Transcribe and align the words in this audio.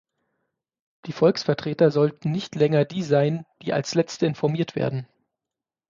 Die 1.05 1.11
Volksvertreter 1.11 1.91
sollten 1.91 2.31
nicht 2.31 2.55
länger 2.55 2.85
die 2.85 3.03
sein, 3.03 3.45
die 3.61 3.71
als 3.71 3.93
letzte 3.93 4.25
informiert 4.25 4.75
werden. 4.75 5.05